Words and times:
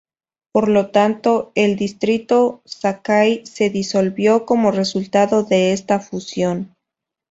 Por 0.51 0.67
lo 0.67 0.89
tanto, 0.89 1.51
el 1.53 1.75
distrito 1.75 2.63
Sakai 2.65 3.45
se 3.45 3.69
disolvió 3.69 4.47
como 4.47 4.71
resultado 4.71 5.43
de 5.43 5.73
esta 5.73 5.99
fusión. 5.99 6.73